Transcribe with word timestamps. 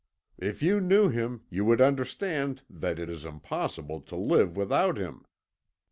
If 0.39 0.63
you 0.63 0.81
knew 0.81 1.09
him, 1.09 1.43
you 1.51 1.63
would 1.65 1.79
understand 1.79 2.63
that 2.67 2.97
it 2.97 3.07
is 3.07 3.23
impossible 3.23 4.01
to 4.01 4.15
live 4.15 4.57
without 4.57 4.97
him. 4.97 5.27